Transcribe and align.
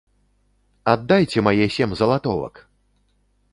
Аддайце 0.93 1.39
мае 1.49 1.65
сем 1.77 1.89
залатовак! 2.01 2.55